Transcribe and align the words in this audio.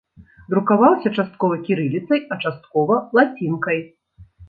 Друкаваўся 0.53 1.11
часткова 1.17 1.61
кірыліцай, 1.69 2.19
а 2.35 2.41
часткова 2.49 3.01
лацінкай. 3.21 3.83